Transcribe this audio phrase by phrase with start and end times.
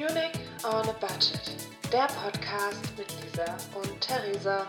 [0.00, 0.32] Munich
[0.64, 4.66] on a Budget, der Podcast mit Lisa und Theresa.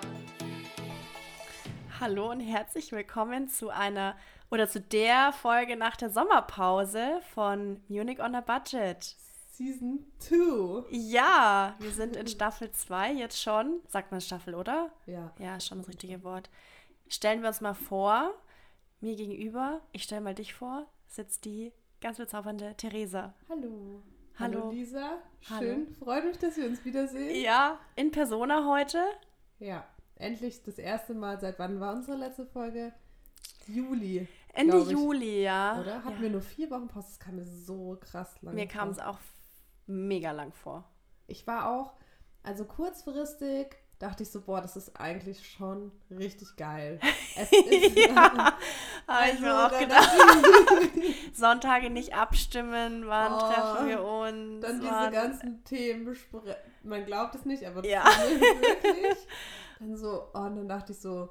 [2.02, 4.18] Hallo und herzlich willkommen zu einer
[4.50, 9.16] oder zu der Folge nach der Sommerpause von Munich on a Budget.
[9.54, 10.88] Season 2.
[10.90, 13.80] Ja, wir sind in Staffel 2 jetzt schon.
[13.88, 14.92] Sagt man Staffel, oder?
[15.06, 15.32] Ja.
[15.40, 16.50] Ja, ist schon das richtige Wort.
[17.08, 18.34] Stellen wir uns mal vor,
[19.00, 21.72] mir gegenüber, ich stelle mal dich vor, sitzt die
[22.02, 23.34] ganz bezaubernde Theresa.
[23.48, 24.04] Hallo.
[24.40, 24.72] Hallo.
[24.72, 25.20] Lisa.
[25.50, 25.62] Hallo.
[25.62, 25.96] Schön.
[25.96, 27.44] Freut mich, dass wir uns wiedersehen.
[27.44, 29.04] Ja, in Persona heute.
[29.60, 29.86] Ja.
[30.16, 31.40] Endlich das erste Mal.
[31.40, 32.94] Seit wann war unsere letzte Folge?
[33.68, 34.28] Juli.
[34.54, 34.78] Ende.
[34.78, 35.80] Juli, ja.
[35.80, 36.04] Oder?
[36.04, 36.22] Hatten ja.
[36.22, 37.08] wir nur vier Wochen Pause?
[37.10, 39.20] Das kam mir so krass lang Mir kam es auch
[39.88, 40.90] mega lang vor.
[41.28, 41.94] Ich war auch,
[42.44, 47.00] also kurzfristig dachte ich so, boah, das ist eigentlich schon richtig geil.
[47.36, 48.54] Es ist, ja, habe
[49.26, 50.12] ich Also, mir auch dann gedacht.
[51.34, 54.62] Sonntage nicht abstimmen, wann Oh, treffen wir uns?
[54.66, 56.56] Dann diese wann- ganzen Themen besprechen.
[56.84, 58.04] Man glaubt es nicht, aber das Ja.
[58.06, 59.18] wirklich.
[59.80, 61.30] Dann so, oh, und dann dachte ich so,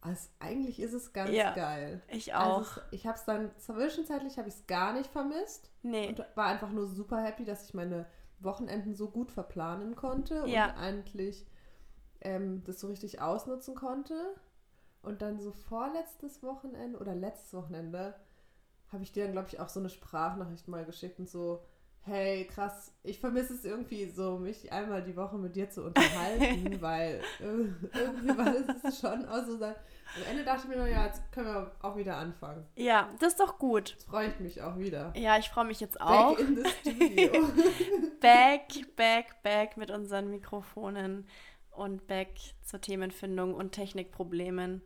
[0.00, 2.02] also eigentlich ist es ganz Ja, geil.
[2.08, 2.58] Ich auch.
[2.58, 6.08] Also es, ich habe es dann zwischenzeitlich habe ich es gar nicht vermisst nee.
[6.08, 8.06] und war einfach nur super happy, dass ich meine
[8.40, 10.66] Wochenenden so gut verplanen konnte Ja.
[10.70, 11.46] und eigentlich
[12.24, 14.34] ähm, das so richtig ausnutzen konnte.
[15.02, 18.14] Und dann so vorletztes Wochenende oder letztes Wochenende
[18.92, 21.64] habe ich dir dann, glaube ich, auch so eine Sprachnachricht mal geschickt und so,
[22.04, 26.76] hey, krass, ich vermisse es irgendwie so, mich einmal die Woche mit dir zu unterhalten,
[26.80, 29.74] weil äh, irgendwie war das schon auch so sein.
[30.16, 32.66] Am Ende dachte ich mir nur, ja, jetzt können wir auch wieder anfangen.
[32.76, 33.90] Ja, das ist doch gut.
[33.90, 35.12] Jetzt freue ich mich auch wieder.
[35.16, 36.36] Ja, ich freue mich jetzt auch.
[36.36, 37.32] Back in the studio.
[38.20, 41.26] Back, back, back mit unseren Mikrofonen
[41.72, 42.28] und back
[42.62, 44.82] zur Themenfindung und Technikproblemen.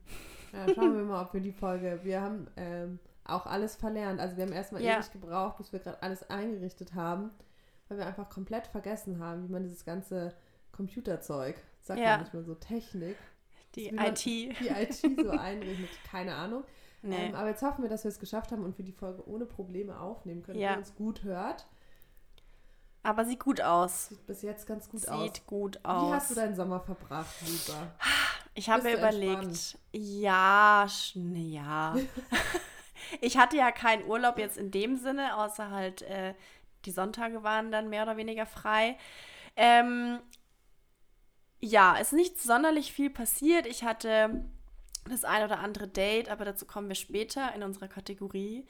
[0.53, 2.01] Ja, schauen wir mal, ob wir die Folge.
[2.03, 4.21] Wir haben ähm, auch alles verlernt.
[4.21, 4.97] Also wir haben erstmal Ja.
[4.97, 7.31] ewig gebraucht, bis wir gerade alles eingerichtet haben,
[7.89, 10.35] weil wir einfach komplett vergessen haben, wie man dieses ganze
[10.73, 12.13] Computerzeug, sagt Ja.
[12.13, 13.17] man nicht mehr so, Technik,
[13.75, 14.25] Die IT.
[14.25, 15.89] die IT so einrichtet.
[16.11, 16.65] Keine Ahnung.
[17.03, 17.27] Nee.
[17.29, 19.45] Ähm, aber jetzt hoffen wir, dass wir es geschafft haben und wir die Folge ohne
[19.47, 20.69] Probleme aufnehmen können, Ja.
[20.71, 21.67] wenn ihr uns gut hört.
[23.07, 24.09] Aber sieht gut aus.
[24.09, 25.47] Sieht bis jetzt ganz gut Sieht aus.
[25.47, 26.35] gut Wie hast du aus.
[26.35, 27.95] deinen Sommer verbracht, Lisa?
[28.55, 29.85] Ich habe mir überlegt, entspannt?
[29.93, 31.95] ja, ja.
[33.21, 36.35] ich hatte ja keinen Urlaub jetzt in dem Sinne, außer halt äh,
[36.85, 38.99] die Sonntage waren dann mehr oder weniger frei.
[39.55, 40.19] Ähm,
[41.61, 43.67] ja, ist nicht sonderlich viel passiert.
[43.67, 44.45] Ich hatte
[45.09, 48.67] das ein oder andere Date, aber dazu kommen wir später in unserer Kategorie.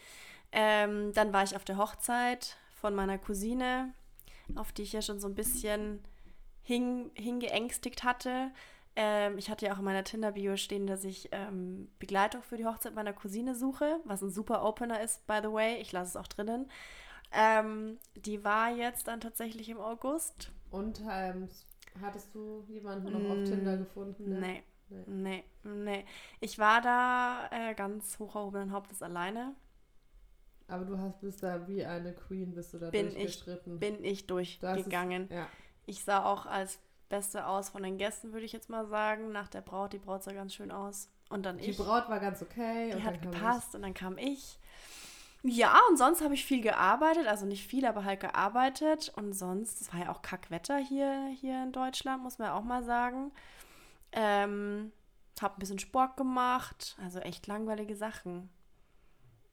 [0.52, 3.94] Ähm, dann war ich auf der Hochzeit von meiner Cousine,
[4.54, 6.00] auf die ich ja schon so ein bisschen
[6.62, 8.50] hing, hingeängstigt hatte.
[8.94, 12.64] Ähm, ich hatte ja auch in meiner Tinder-Bio stehen, dass ich ähm, Begleitung für die
[12.66, 15.76] Hochzeit meiner Cousine suche, was ein super Opener ist, by the way.
[15.80, 16.70] Ich lasse es auch drinnen.
[17.32, 20.50] Ähm, die war jetzt dann tatsächlich im August.
[20.70, 21.48] Und ähm,
[22.00, 24.30] hattest du jemanden noch auf Tinder gefunden?
[24.30, 24.40] ne?
[24.40, 25.04] Nee, Nee.
[25.06, 26.04] nee, nee.
[26.40, 29.54] Ich war da äh, ganz hoch erhobenen Hauptes alleine.
[30.68, 33.78] Aber du hast, bist da wie eine Queen, bist du da Bin ich- durchgestritten.
[33.78, 35.28] Bin ich hast es- durchgegangen.
[35.30, 35.46] Ja.
[35.86, 39.30] Ich sah auch als Beste aus von den Gästen, würde ich jetzt mal sagen.
[39.30, 41.08] Nach der Braut, die Braut sah ganz schön aus.
[41.28, 41.76] Und dann Die ich.
[41.76, 42.88] Braut war ganz okay.
[42.90, 44.58] Die und hat gepasst und dann kam ich.
[45.42, 49.12] Ja, und sonst habe ich viel gearbeitet, also nicht viel, aber halt gearbeitet.
[49.14, 52.64] Und sonst, es war ja auch Kackwetter hier, hier in Deutschland, muss man ja auch
[52.64, 53.30] mal sagen.
[54.10, 54.90] Ähm,
[55.40, 58.48] hab ein bisschen Sport gemacht, also echt langweilige Sachen.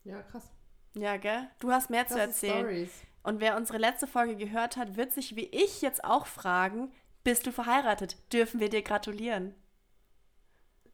[0.04, 0.50] Ja, krass.
[0.96, 1.48] Ja, gell?
[1.60, 2.60] Du hast mehr zu Krasse erzählen.
[2.60, 2.92] Stories.
[3.24, 6.92] Und wer unsere letzte Folge gehört hat, wird sich wie ich jetzt auch fragen,
[7.24, 8.18] bist du verheiratet?
[8.34, 9.56] Dürfen wir dir gratulieren?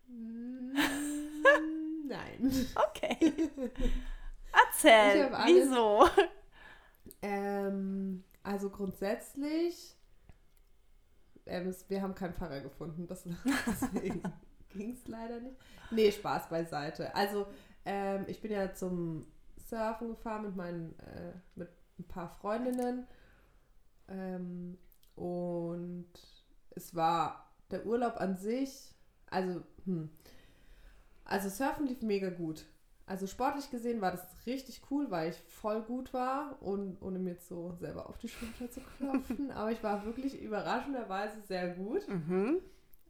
[0.08, 0.74] Mm,
[2.08, 2.68] Nein.
[2.76, 3.34] Okay.
[4.52, 6.08] Erzähl, wieso?
[7.22, 9.96] ähm, also grundsätzlich,
[11.46, 13.08] ähm, wir haben keinen Pfarrer gefunden.
[13.08, 13.24] Das,
[13.68, 14.22] deswegen
[14.70, 15.58] ging es leider nicht.
[15.92, 17.14] Nee, Spaß beiseite.
[17.16, 17.48] Also,
[17.86, 19.26] ähm, ich bin ja zum
[19.70, 21.70] Surfen gefahren mit meinen, äh, mit
[22.00, 23.08] ein paar Freundinnen.
[24.08, 24.78] Ähm,
[25.16, 26.10] und
[26.72, 28.96] es war der Urlaub an sich,
[29.30, 30.10] also, hm,
[31.24, 32.66] also Surfen lief mega gut.
[33.06, 37.32] Also sportlich gesehen war das richtig cool, weil ich voll gut war und ohne mir
[37.32, 39.50] jetzt so selber auf die Schulter zu klopfen.
[39.56, 42.08] aber ich war wirklich überraschenderweise sehr gut.
[42.08, 42.62] Mhm.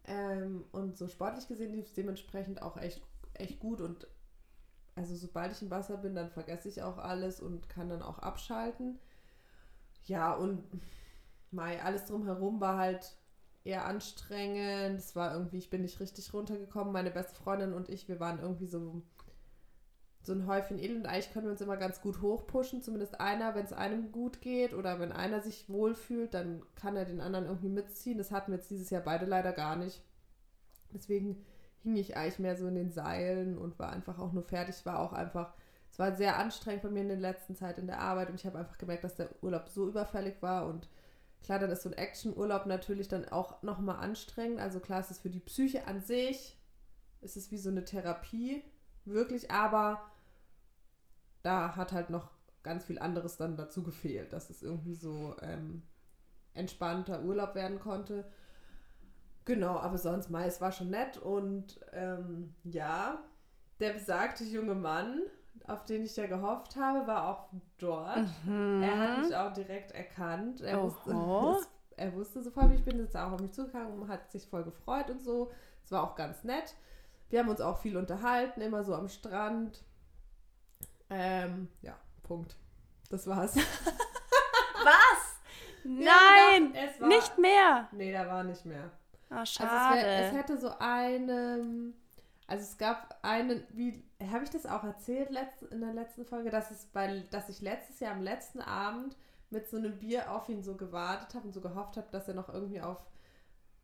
[0.06, 3.02] Ähm, und so sportlich gesehen lief es dementsprechend auch echt,
[3.34, 3.82] echt gut.
[3.82, 4.08] Und
[5.00, 8.20] also sobald ich im Wasser bin, dann vergesse ich auch alles und kann dann auch
[8.20, 9.00] abschalten.
[10.04, 10.64] Ja, und
[11.52, 13.16] Mai, alles drumherum war halt
[13.64, 15.00] eher anstrengend.
[15.00, 16.94] Es war irgendwie, ich bin nicht richtig runtergekommen.
[16.94, 19.02] Meine beste Freundin und ich, wir waren irgendwie so
[20.22, 21.08] so ein Häufchen Elend.
[21.08, 24.74] Eigentlich können wir uns immer ganz gut hochpushen, zumindest einer, wenn es einem gut geht
[24.74, 28.18] oder wenn einer sich wohlfühlt, dann kann er den anderen irgendwie mitziehen.
[28.18, 30.04] Das hatten wir jetzt dieses Jahr beide leider gar nicht.
[30.94, 31.46] Deswegen
[31.84, 34.76] hing ich eigentlich mehr so in den Seilen und war einfach auch nur fertig.
[34.76, 35.54] Es war auch einfach,
[35.92, 38.46] es war sehr anstrengend bei mir in der letzten Zeit in der Arbeit und ich
[38.46, 40.90] habe einfach gemerkt, dass der Urlaub so überfällig war und
[41.44, 44.60] klar, dann ist so ein Action-Urlaub natürlich dann auch nochmal anstrengend.
[44.60, 46.58] Also klar, ist es für die Psyche an sich,
[47.22, 48.64] ist es wie so eine Therapie,
[49.06, 50.02] wirklich, aber
[51.42, 52.30] da hat halt noch
[52.64, 55.84] ganz viel anderes dann dazu gefehlt, dass es irgendwie so ähm,
[56.54, 58.26] entspannter Urlaub werden konnte.
[59.46, 63.18] Genau, aber sonst, Mai, es war schon nett und ähm, ja,
[63.80, 65.22] der besagte junge Mann,
[65.68, 68.28] auf den ich ja gehofft habe, war auch dort.
[68.46, 68.84] Mhm.
[68.84, 70.62] Er hat mich auch direkt erkannt.
[70.62, 74.32] Er, wusste, er wusste sofort, wie ich bin, ist auch auf mich zugegangen und hat
[74.32, 75.52] sich voll gefreut und so.
[75.84, 76.76] Es war auch ganz nett.
[77.30, 79.84] Wir haben uns auch viel unterhalten, immer so am Strand.
[81.10, 82.56] Ähm, ja, Punkt.
[83.10, 83.56] Das war's.
[84.84, 85.40] Was?
[85.84, 87.88] Nein, es war- nicht mehr.
[87.92, 88.92] Nee, da war nicht mehr.
[89.30, 90.00] Ah, Also schade.
[90.00, 91.94] es, wär, es hätte so eine,
[92.48, 96.50] also es gab einen, wie habe ich das auch erzählt letzt, in der letzten Folge,
[96.50, 99.16] dass es bei, dass ich letztes Jahr am letzten Abend
[99.52, 102.34] mit so einem Bier auf ihn so gewartet habe und so gehofft habe, dass er
[102.36, 102.98] noch irgendwie auf,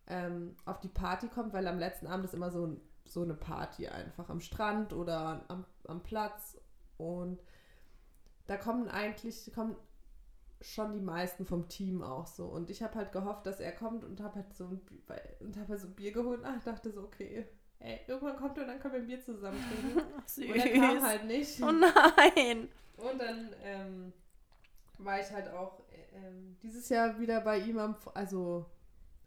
[0.07, 3.33] ähm, auf die Party kommt, weil am letzten Abend ist immer so, ein- so eine
[3.35, 6.57] Party einfach am Strand oder am, am Platz
[6.97, 7.39] und
[8.47, 9.75] da kommen eigentlich, kommen
[10.73, 12.45] schon die meisten vom Team auch so.
[12.45, 15.35] Und ich habe halt gehofft, dass er kommt und habe halt so ein, Bi- bei-
[15.39, 17.45] und habe halt so ein Bier geholt und ach, dachte so, okay,
[17.79, 20.01] ey, irgendwann kommt er und dann können wir ein Bier zusammen trinken.
[20.25, 20.45] Süß.
[20.49, 21.61] Und er kam halt nicht.
[21.61, 22.67] Oh nein.
[22.97, 24.13] Und dann ähm,
[24.97, 28.65] war ich halt auch äh, ähm, dieses Jahr wieder bei ihm am, also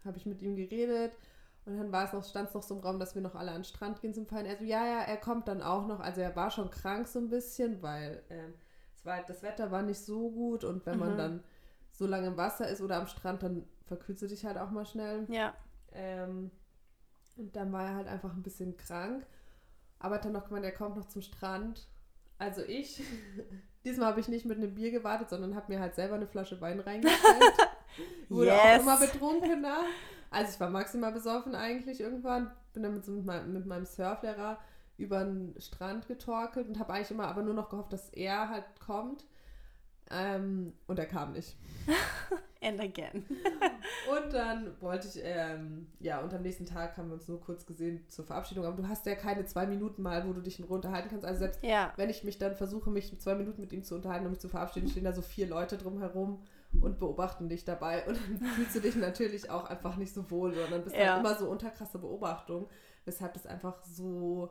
[0.04, 1.12] habe ich mit ihm geredet
[1.66, 3.50] und dann war es noch, stand es noch so im Raum, dass wir noch alle
[3.50, 4.46] an den Strand gehen zum Feiern.
[4.46, 6.00] Er so, ja, ja, er kommt dann auch noch.
[6.00, 8.54] Also er war schon krank so ein bisschen, weil ähm,
[8.98, 11.18] es war, das Wetter war nicht so gut und wenn man Mhm.
[11.18, 11.44] dann
[11.92, 14.86] so lange im Wasser ist oder am Strand, dann verkühlst du dich halt auch mal
[14.86, 15.26] schnell.
[15.30, 15.54] Ja.
[15.92, 16.50] Ähm,
[17.36, 19.24] und dann war er halt einfach ein bisschen krank.
[20.00, 21.88] Aber hat dann noch gemeint, er kommt noch zum Strand.
[22.38, 23.02] Also ich,
[23.84, 26.60] diesmal habe ich nicht mit einem Bier gewartet, sondern habe mir halt selber eine Flasche
[26.60, 27.42] Wein reingestellt.
[28.28, 28.82] Wurde auch Yes.
[28.82, 29.80] immer betrunkener.
[30.30, 32.50] Also ich war maximal besoffen eigentlich irgendwann.
[32.74, 34.58] Bin dann mit, so mit, meinem, mit meinem Surflehrer
[34.98, 38.64] über den Strand getorkelt und habe eigentlich immer aber nur noch gehofft, dass er halt
[38.84, 39.24] kommt.
[40.10, 41.56] Ähm, und er kam nicht.
[42.62, 43.24] And again.
[44.10, 47.66] Und dann wollte ich, ähm, ja, und am nächsten Tag haben wir uns nur kurz
[47.66, 48.64] gesehen zur Verabschiedung.
[48.64, 51.24] Aber du hast ja keine zwei Minuten mal, wo du dich in Ruhe unterhalten kannst.
[51.24, 51.92] Also selbst Ja.
[51.96, 54.48] wenn ich mich dann versuche, mich zwei Minuten mit ihm zu unterhalten und mich zu
[54.48, 56.42] verabschieden, stehen da so vier Leute drumherum
[56.80, 58.04] und beobachten dich dabei.
[58.08, 61.12] Und dann fühlst du dich natürlich auch einfach nicht so wohl, sondern bist Ja.
[61.14, 62.68] halt immer so unter krasser Beobachtung.
[63.04, 64.50] Weshalb das einfach so,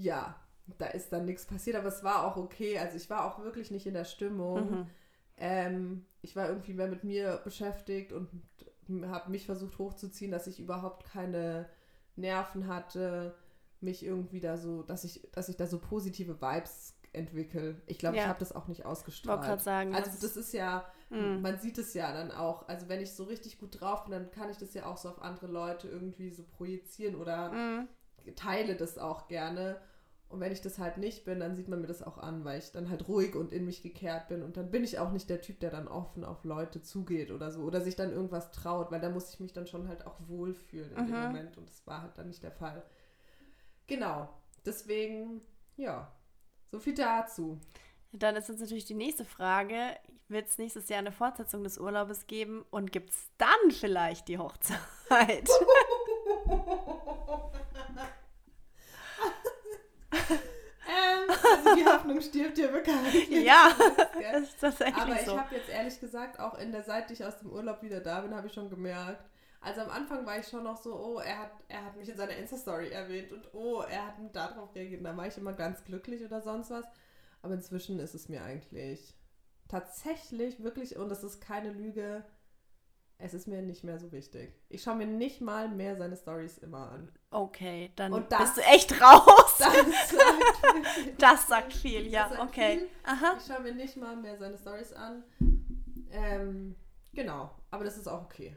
[0.00, 0.34] ja,
[0.78, 1.76] da ist dann nichts passiert.
[1.76, 2.78] Aber es war auch okay.
[2.78, 4.70] Also ich war auch wirklich nicht in der Stimmung.
[4.70, 4.86] Mhm.
[5.36, 8.28] Ähm, ich war irgendwie mehr mit mir beschäftigt und
[9.06, 11.68] habe mich versucht hochzuziehen, dass ich überhaupt keine
[12.16, 13.34] Nerven hatte,
[13.80, 17.80] mich irgendwie da so, dass ich, dass ich da so positive Vibes entwickle.
[17.86, 18.28] Ich glaube, ich Ja.
[18.28, 19.42] habe das auch nicht Ich wollte ausgestrahlt.
[19.42, 19.94] gerade sagen.
[19.94, 21.40] Also das ist ja, Mm.
[21.40, 22.68] man sieht es ja dann auch.
[22.68, 25.08] Also wenn ich so richtig gut drauf bin, dann kann ich das ja auch so
[25.08, 27.88] auf andere Leute irgendwie so projizieren oder Mm.
[28.36, 29.80] teile das auch gerne.
[30.30, 32.60] Und wenn ich das halt nicht bin, dann sieht man mir das auch an, weil
[32.60, 34.42] ich dann halt ruhig und in mich gekehrt bin.
[34.44, 37.50] Und dann bin ich auch nicht der Typ, der dann offen auf Leute zugeht oder
[37.50, 37.62] so.
[37.62, 40.90] Oder sich dann irgendwas traut, weil da muss ich mich dann schon halt auch wohlfühlen
[40.96, 41.26] in dem Mhm.
[41.26, 41.58] Moment.
[41.58, 42.82] Und das war halt dann nicht der Fall.
[43.88, 44.28] Genau.
[44.64, 45.40] Deswegen,
[45.76, 46.12] ja.
[46.70, 47.58] So viel dazu.
[48.12, 49.96] Dann ist jetzt natürlich die nächste Frage.
[50.28, 54.38] Wird es nächstes Jahr eine Fortsetzung des Urlaubes geben und gibt es dann vielleicht die
[54.38, 54.78] Hochzeit?
[60.12, 63.28] ähm, also die Hoffnung stirbt ja bekanntlich.
[63.30, 63.70] ja,
[64.18, 64.32] Gell?
[64.32, 65.38] das ist tatsächlich Aber ich so.
[65.38, 68.20] habe jetzt ehrlich gesagt, auch in der Zeit, die ich aus dem Urlaub wieder da
[68.20, 69.24] bin, habe ich schon gemerkt.
[69.62, 72.16] Also am Anfang war ich schon noch so, oh, er hat, er hat mich in
[72.16, 75.04] seiner Insta-Story erwähnt und oh, er hat darauf reagiert.
[75.04, 76.86] Da war ich immer ganz glücklich oder sonst was.
[77.42, 79.14] Aber inzwischen ist es mir eigentlich
[79.68, 82.24] tatsächlich wirklich, und das ist keine Lüge,
[83.22, 84.54] es ist mir nicht mehr so wichtig.
[84.68, 87.10] Ich schaue mir nicht mal mehr seine Stories immer an.
[87.30, 89.58] Okay, dann Und das- bist du echt raus.
[89.58, 92.78] Das sagt, Das sagt viel, ja, sagt okay.
[92.78, 92.88] viel.
[93.04, 93.36] Aha.
[93.38, 95.22] Ich schaue mir nicht mal mehr seine Stories an.
[96.10, 96.76] Ähm,
[97.12, 98.56] genau, aber das ist auch okay.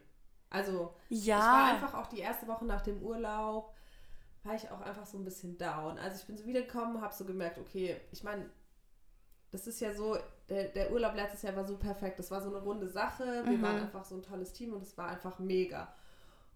[0.50, 1.74] Also, ich war Ja.
[1.74, 3.74] einfach auch die erste Woche nach dem Urlaub,
[4.44, 5.98] war ich auch einfach so ein bisschen down.
[5.98, 8.50] Also ich bin so wiedergekommen, habe so gemerkt, okay, ich meine,
[9.52, 10.18] das ist ja so,
[10.50, 12.20] der, der Urlaub letztes Jahr war so perfekt.
[12.20, 13.24] Das war so eine runde Sache.
[13.46, 13.62] Wir Mhm.
[13.62, 15.94] waren einfach so ein tolles Team und es war einfach mega.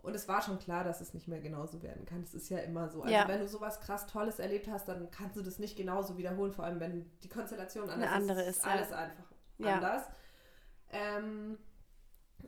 [0.03, 2.21] Und es war schon klar, dass es nicht mehr genauso werden kann.
[2.21, 3.01] Das ist ja immer so.
[3.01, 3.27] Also Ja.
[3.27, 6.65] wenn du sowas krass Tolles erlebt hast, dann kannst du das nicht genauso wiederholen, vor
[6.65, 8.57] allem wenn die Konstellation anders andere ist.
[8.57, 8.71] ist, ja.
[8.71, 9.25] alles einfach
[9.57, 9.75] Ja.
[9.75, 10.03] anders.
[10.91, 11.57] Ähm,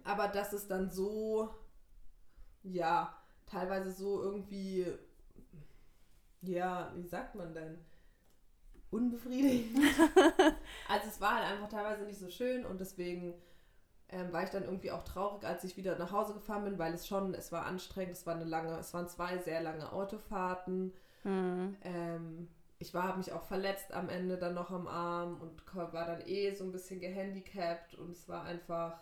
[0.04, 1.50] aber dass es dann so,
[2.64, 3.14] ja,
[3.46, 4.86] teilweise so irgendwie,
[6.42, 7.84] ja, wie sagt man denn?
[8.92, 9.78] Unbefriedigend.
[10.88, 13.34] also es war halt einfach teilweise nicht so schön und deswegen
[14.10, 16.94] ähm, war ich dann irgendwie auch traurig, als ich wieder nach Hause gefahren bin, weil
[16.94, 20.94] es schon, es war anstrengend, es war eine lange, es waren zwei sehr lange Autofahrten.
[21.24, 21.76] Hm.
[21.82, 26.06] Ähm, ich war, habe mich auch verletzt am Ende dann noch am Arm und war
[26.06, 29.00] dann eh so ein bisschen gehandicapt und es war einfach,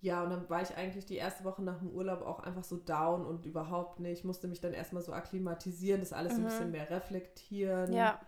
[0.00, 2.76] ja, und dann war ich eigentlich die erste Woche nach dem Urlaub auch einfach so
[2.76, 6.46] down und überhaupt nicht, musste mich dann erstmal so akklimatisieren, das alles so ein Mhm.
[6.46, 8.20] bisschen mehr reflektieren, Ja,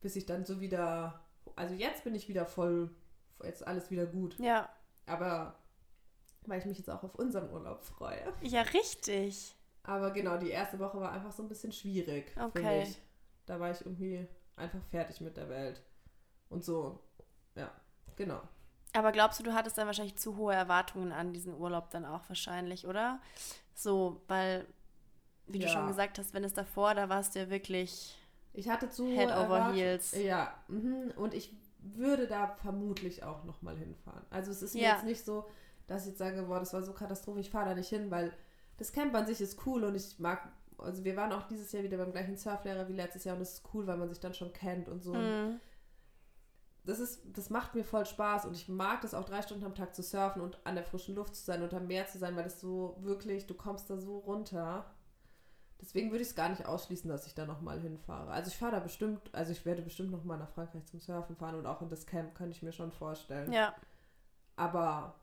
[0.00, 1.20] bis ich dann so wieder,
[1.56, 2.90] also jetzt bin ich wieder voll,
[3.42, 4.68] jetzt alles wieder gut, ja.
[5.06, 5.56] aber
[6.46, 8.32] weil ich mich jetzt auch auf unseren Urlaub freue.
[8.42, 9.54] Ja, richtig.
[9.82, 12.80] Aber genau, die erste Woche war einfach so ein bisschen schwierig für Okay.
[12.80, 13.02] mich.
[13.46, 14.26] Da war ich irgendwie
[14.56, 15.82] einfach fertig mit der Welt.
[16.48, 17.00] Und so,
[17.54, 17.70] ja,
[18.16, 18.40] genau.
[18.94, 22.22] Aber glaubst du, du hattest dann wahrscheinlich zu hohe Erwartungen an diesen Urlaub dann auch
[22.28, 23.20] wahrscheinlich, oder?
[23.74, 24.66] So, weil,
[25.46, 25.70] wie du Ja.
[25.72, 28.16] schon gesagt hast, wenn es davor, da warst du ja wirklich
[28.58, 30.12] Ich hatte zu Head over erwartet- heels.
[30.12, 31.12] Ja, mhm.
[31.16, 34.24] und ich würde da vermutlich auch nochmal hinfahren.
[34.30, 34.92] Also es ist mir Ja.
[34.94, 35.46] jetzt nicht so,
[35.86, 38.32] dass ich jetzt sage, boah, das war so Katastrophe, ich fahre da nicht hin, weil
[38.76, 40.40] das Camp an sich ist cool und ich mag,
[40.76, 43.54] also wir waren auch dieses Jahr wieder beim gleichen Surflehrer wie letztes Jahr und es
[43.54, 45.14] ist cool, weil man sich dann schon kennt und so.
[45.14, 45.60] Mhm.
[46.84, 49.74] das ist, das macht mir voll Spaß und ich mag das auch drei Stunden am
[49.74, 52.34] Tag zu surfen und an der frischen Luft zu sein und am Meer zu sein,
[52.34, 54.86] weil das so wirklich, du kommst da so runter.
[55.80, 58.30] Deswegen würde ich es gar nicht ausschließen, dass ich da nochmal hinfahre.
[58.32, 61.54] Also ich fahre da bestimmt, also ich werde bestimmt nochmal nach Frankreich zum Surfen fahren
[61.54, 63.52] und auch in das Camp könnte ich mir schon vorstellen.
[63.52, 63.74] Ja,
[64.56, 65.14] Aber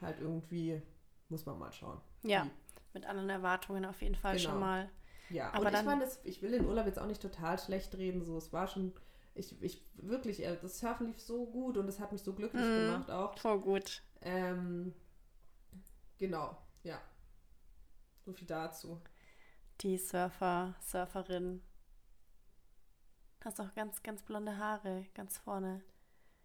[0.00, 0.80] halt irgendwie
[1.28, 2.00] muss man mal schauen.
[2.22, 2.44] ja.
[2.46, 2.50] Wie.
[2.92, 4.50] Mit anderen Erwartungen auf jeden Fall Genau.
[4.50, 4.90] schon mal.
[5.28, 8.24] Ja, Aber und ich es, ich will den Urlaub jetzt auch nicht total schlecht reden,
[8.24, 8.92] so, es war schon,
[9.34, 12.66] ich, ich, wirklich, äh, das Surfen lief so gut und es hat mich so glücklich
[12.66, 12.74] Mhm.
[12.86, 13.38] gemacht auch.
[13.38, 14.02] Voll gut.
[14.22, 14.92] Ähm,
[16.18, 17.00] genau, ja.
[18.24, 19.00] So viel dazu.
[19.82, 21.62] Die Surfer, Surferin.
[23.44, 25.82] Hast auch ganz, ganz blonde Haare, ganz vorne.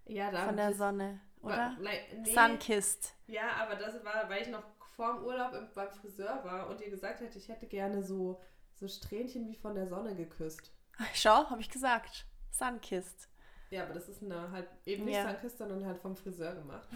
[0.06, 1.78] Ja, da Von der Sonne, war- oder?
[1.82, 3.14] nee, Sunkissed.
[3.28, 4.64] Ja, aber das war, weil ich noch
[4.96, 8.40] vor dem Urlaub im, beim Friseur war und ihr gesagt hätte, ich hätte gerne so,
[8.76, 10.72] so Strähnchen wie von der Sonne geküsst.
[11.14, 12.26] Schau, habe ich gesagt.
[12.52, 13.28] Sunkissed.
[13.72, 15.30] Ja, aber das ist eine halt eben nicht Ja.
[15.30, 16.88] Sunkist, sondern halt vom Friseur gemacht.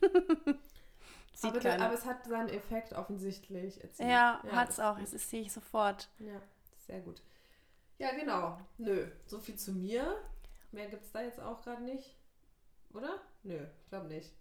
[1.34, 1.84] Sieht aber, keiner.
[1.86, 4.08] aber es hat seinen Effekt offensichtlich erzielt.
[4.08, 4.98] Ja, hat's das auch.
[4.98, 6.08] ist Das ist- sehe ich sofort.
[6.18, 6.40] Ja,
[6.86, 7.22] sehr gut.
[7.98, 8.58] Ja, genau.
[8.78, 10.16] Nö, so viel zu mir.
[10.72, 12.16] Mehr gibt's da jetzt auch gerade nicht.
[12.92, 13.20] Oder?
[13.42, 14.32] Nö, ich glaube nicht.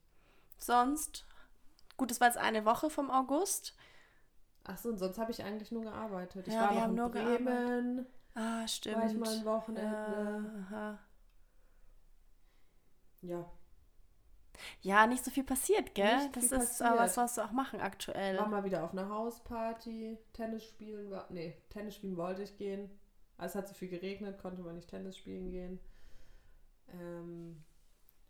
[0.58, 1.26] Sonst,
[1.98, 3.76] gut, es war jetzt eine Woche vom August.
[4.64, 6.48] Achso, und sonst habe ich eigentlich nur gearbeitet.
[6.48, 8.06] Ich Ja, war wir noch haben in nur Bremen.
[8.36, 8.98] Ah, stimmt.
[8.98, 10.66] War ich mal ein Ja, Wochenende.
[10.70, 11.00] aha.
[13.22, 13.46] Ja,
[14.82, 16.18] ja, nicht so viel passiert, gell?
[16.18, 17.14] Nicht das ist, aber was passiert.
[17.14, 18.38] sollst du auch machen aktuell?
[18.38, 20.18] war mal wieder auf einer Hausparty.
[20.34, 21.28] Tennis spielen war.
[21.30, 22.90] Nee, Tennis spielen wollte ich gehen.
[23.38, 25.80] Also es hat so viel geregnet, konnte man nicht Tennis spielen gehen.
[26.90, 27.64] Ähm,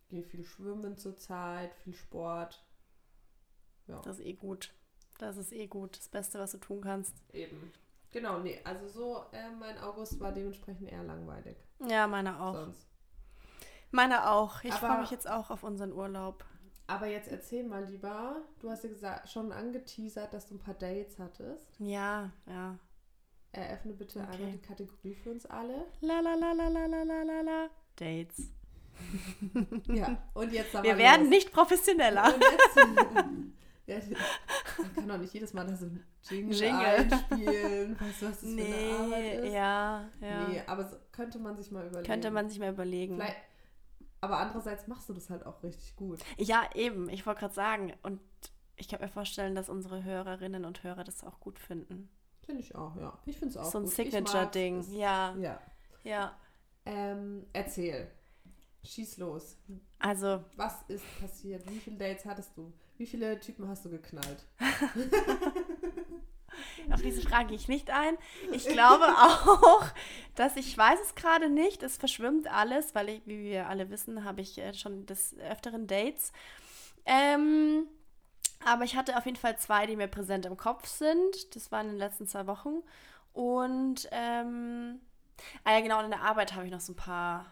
[0.10, 2.64] gehe viel schwimmen zurzeit, viel Sport.
[3.88, 4.74] Ja, Das ist eh gut.
[5.20, 5.98] Das ist eh gut.
[5.98, 7.14] Das Beste, was du tun kannst.
[7.34, 7.72] eben.
[8.12, 11.58] Genau, nee, also so, äh, mein August war dementsprechend eher langweilig.
[11.88, 12.54] Ja, meine auch.
[12.54, 12.88] Sonst.
[13.94, 14.64] Meine auch.
[14.64, 16.44] Ich freue mich jetzt auch auf unseren Urlaub.
[16.88, 20.74] Aber jetzt erzähl mal lieber, du hast ja gesagt, schon angeteasert, dass du ein paar
[20.74, 21.64] Dates hattest.
[21.80, 22.78] Ja, ja.
[23.52, 24.30] Eröffne bitte okay.
[24.34, 25.86] einmal die Kategorie für uns alle.
[26.02, 28.50] La la la la la la la la Dates.
[29.88, 32.34] ja, und jetzt Wir werden nicht professioneller.
[33.86, 33.98] Ja,
[34.78, 35.88] man kann doch nicht jedes Mal das so
[36.30, 36.86] Jingle, Jingle.
[36.86, 38.00] einspielen.
[38.00, 39.54] Weißt du, was das nee, für eine Arbeit ist?
[39.54, 40.48] Ja, ja.
[40.48, 42.08] Nee, aber so könnte man sich mal überlegen.
[42.08, 43.16] Könnte man sich mal überlegen.
[43.16, 43.36] Vielleicht,
[44.24, 46.20] aber andererseits machst du das halt auch richtig gut.
[46.38, 47.10] Ja, eben.
[47.10, 47.94] Ich wollte gerade sagen.
[48.04, 48.20] Und
[48.76, 52.10] ich kann mir vorstellen, dass unsere Hörerinnen und Hörer das auch gut finden.
[52.46, 53.18] Finde ich auch, ja.
[53.26, 53.94] Ich finde es auch so ein gut.
[53.94, 54.82] Signature-Ding.
[54.94, 55.60] Ja, Ja.
[56.04, 56.36] ja.
[56.86, 58.10] Ähm, erzähl.
[58.84, 59.58] Schieß los.
[60.00, 61.70] Also, Was ist passiert?
[61.70, 62.74] Wie viele Dates hattest du?
[62.98, 64.46] Wie viele Typen hast du geknallt?
[66.92, 68.18] auf diese Frage gehe ich nicht ein.
[68.52, 69.86] Ich glaube auch,
[70.36, 71.84] dass ich weiß es gerade nicht.
[71.84, 75.88] Es verschwimmt alles, weil ich, wie wir alle wissen, habe ich äh, schon des Öfteren
[75.88, 76.32] Dates.
[77.06, 77.88] Ähm,
[78.66, 81.56] aber ich hatte auf jeden Fall zwei, die mir präsent im Kopf sind.
[81.56, 82.82] Das waren in den letzten zwei Wochen.
[83.34, 85.00] Und, ähm,
[85.64, 87.46] ah ja, genau, in der Arbeit habe ich noch so ein paar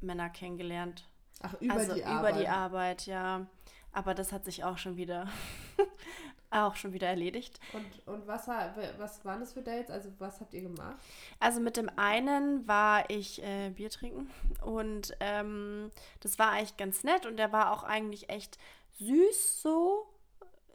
[0.00, 1.08] Männer kennengelernt.
[1.42, 2.40] Ach, über also die über Arbeit.
[2.40, 3.46] die Arbeit, ja.
[3.92, 5.28] Aber das hat sich auch schon wieder
[6.52, 7.58] Auch schon wieder erledigt.
[7.72, 9.90] Und, und was, was waren das für Dates?
[9.90, 10.96] Also was habt ihr gemacht?
[11.40, 14.30] Also mit dem einen war ich äh, Bier trinken
[14.62, 15.90] und ähm,
[16.20, 18.58] das war eigentlich ganz nett und der war auch eigentlich echt
[18.98, 20.06] süß so,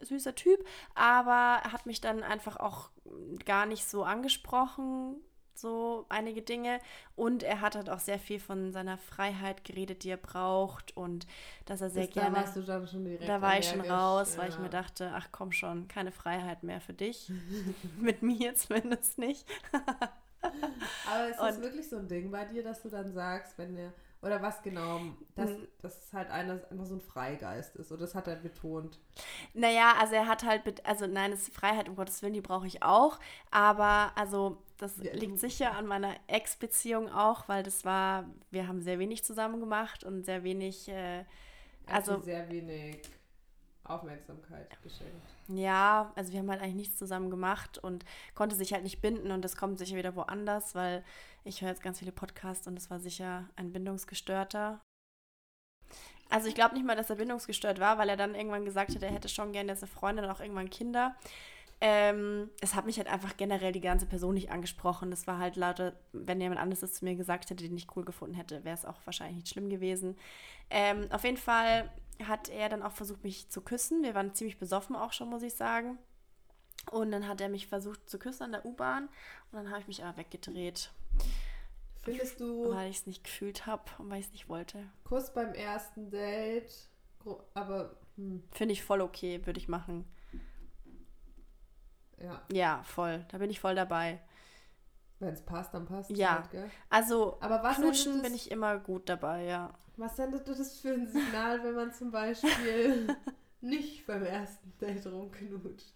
[0.00, 0.66] süßer Typ,
[0.96, 2.90] aber er hat mich dann einfach auch
[3.44, 5.20] gar nicht so angesprochen,
[5.60, 6.80] so einige Dinge
[7.16, 11.26] und er hat halt auch sehr viel von seiner Freiheit geredet, die er braucht und
[11.66, 12.34] dass er sehr Bis gerne...
[12.34, 14.60] Da warst du dann schon direkt Da war ich schon raus, weil ich ja.
[14.60, 17.30] mir dachte, ach komm schon, keine Freiheit mehr für dich.
[17.98, 19.46] Mit mir zumindest nicht.
[20.42, 23.74] Aber ist das Und- wirklich so ein Ding bei dir, dass du dann sagst, wenn
[23.74, 25.00] der, oder was genau,
[25.36, 25.68] dass, Hm.
[25.80, 28.98] dass es halt einer einfach so ein Freigeist ist, oder das hat er betont.
[29.54, 32.66] Naja, also er hat halt, also nein, das ist Freiheit, um Gottes Willen, die brauche
[32.66, 33.18] ich auch.
[33.50, 38.80] Aber also das Ja, liegt sicher an meiner Ex-Beziehung auch, weil das war, wir haben
[38.82, 41.26] sehr wenig zusammen gemacht und sehr wenig, äh, dir
[41.94, 43.00] Also- sehr wenig
[43.88, 45.26] Aufmerksamkeit geschenkt.
[45.48, 48.04] ja, also wir haben halt eigentlich nichts zusammen gemacht und
[48.34, 51.04] konnte sich halt nicht binden und das kommt sicher wieder woanders, weil
[51.44, 54.80] ich höre jetzt ganz viele Podcasts und es war sicher ein Bindungsgestörter.
[56.30, 59.02] Also ich glaube nicht mal, dass er bindungsgestört war, weil er dann irgendwann gesagt hat,
[59.02, 61.16] er hätte schon gerne eine Freundin und auch irgendwann Kinder.
[61.80, 65.10] Ähm, es hat mich halt einfach generell die ganze Person nicht angesprochen.
[65.10, 68.04] Das war halt lauter, wenn jemand anderes das zu mir gesagt hätte, den ich cool
[68.04, 70.16] gefunden hätte, wäre es auch wahrscheinlich nicht schlimm gewesen.
[70.70, 71.88] Ähm, auf jeden Fall
[72.26, 74.02] hat er dann auch versucht, mich zu küssen.
[74.02, 75.98] Wir waren ziemlich besoffen auch schon, muss ich sagen.
[76.90, 79.08] Und dann hat er mich versucht zu küssen an der U-Bahn
[79.50, 80.90] und dann habe ich mich aber weggedreht,
[82.02, 84.88] Findest du weil ich es nicht gefühlt habe und weil ich es nicht wollte.
[85.04, 86.88] Kuss beim ersten Date,
[87.52, 90.04] aber hm, Finde ich voll okay, würde ich machen.
[92.18, 93.26] ja, Ja, voll.
[93.28, 94.20] Da bin ich voll dabei.
[95.20, 96.36] Wenn es passt, dann passt es Ja.
[96.40, 96.70] halt, gell?
[96.90, 99.72] Also, Aber was knutschen bin ich immer gut dabei, ja.
[99.96, 103.08] Was sendet das für ein Signal, wenn man zum Beispiel
[103.60, 105.92] nicht beim ersten Date rumknutscht?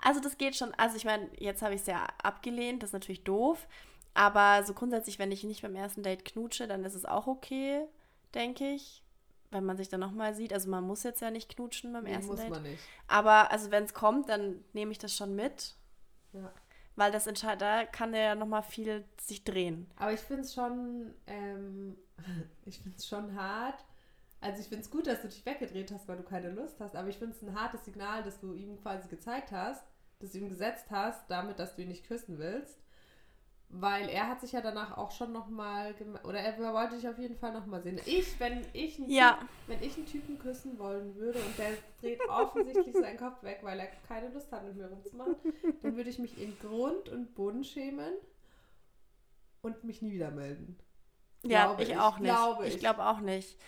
[0.00, 0.72] Also das geht schon.
[0.74, 3.66] Also ich meine, jetzt habe ich es ja abgelehnt, das ist natürlich doof.
[4.12, 7.86] Aber so grundsätzlich, wenn ich nicht beim ersten Date knutsche, dann ist es auch okay,
[8.34, 9.02] denke ich.
[9.50, 10.52] Wenn man sich dann nochmal sieht.
[10.52, 12.50] Also man muss jetzt ja nicht knutschen beim Nee, ersten muss Date.
[12.50, 12.82] man nicht.
[13.08, 15.74] Aber also wenn es kommt, dann nehme ich das schon mit.
[16.32, 16.52] Ja.
[16.96, 19.90] Weil das entscheidet, da kann ja nochmal viel sich drehen.
[19.96, 21.96] Aber ich finde es schon, ähm,
[22.64, 23.84] ich finde schon hart.
[24.40, 26.94] Also ich finde es gut, dass du dich weggedreht hast, weil du keine Lust hast.
[26.94, 29.82] Aber ich finde es ein hartes Signal, dass du ihm quasi gezeigt hast,
[30.20, 32.78] dass du ihm gesetzt hast, damit, dass du ihn nicht küssen willst.
[33.76, 37.36] Weil er hat sich ja danach auch schon nochmal, oder er wollte dich auf jeden
[37.36, 38.00] Fall nochmal sehen.
[38.06, 39.38] Ich, wenn ich, einen Ja.
[39.38, 43.58] Typ, wenn ich einen Typen küssen wollen würde und der dreht offensichtlich seinen Kopf weg,
[43.62, 45.34] weil er keine Lust hat, mit mir rumzumachen,
[45.82, 48.14] dann würde ich mich in Grund und Boden schämen
[49.62, 50.78] und mich nie wieder melden.
[51.42, 52.30] Ja, Glaube ich, ich, auch nicht.
[52.30, 52.80] glaube ich ich.
[52.80, 53.58] glaube auch nicht.